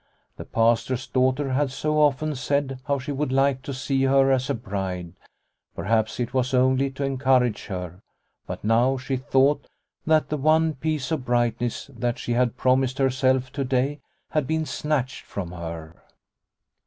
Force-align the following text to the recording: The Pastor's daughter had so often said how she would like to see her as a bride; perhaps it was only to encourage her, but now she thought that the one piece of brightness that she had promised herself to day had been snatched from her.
The 0.35 0.45
Pastor's 0.45 1.05
daughter 1.05 1.51
had 1.51 1.69
so 1.69 1.99
often 2.01 2.33
said 2.33 2.79
how 2.85 2.97
she 2.97 3.11
would 3.11 3.31
like 3.31 3.61
to 3.61 3.71
see 3.71 4.05
her 4.05 4.31
as 4.31 4.49
a 4.49 4.55
bride; 4.55 5.13
perhaps 5.75 6.19
it 6.19 6.33
was 6.33 6.55
only 6.55 6.89
to 6.89 7.03
encourage 7.03 7.65
her, 7.67 8.01
but 8.47 8.63
now 8.63 8.97
she 8.97 9.15
thought 9.15 9.67
that 10.07 10.29
the 10.29 10.37
one 10.37 10.73
piece 10.73 11.11
of 11.11 11.23
brightness 11.25 11.85
that 11.95 12.17
she 12.17 12.33
had 12.33 12.57
promised 12.57 12.97
herself 12.97 13.51
to 13.51 13.63
day 13.63 13.99
had 14.31 14.47
been 14.47 14.65
snatched 14.65 15.23
from 15.23 15.51
her. 15.51 16.01